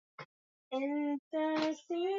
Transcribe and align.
Ameng'ara 0.75 1.71
sana 1.85 2.09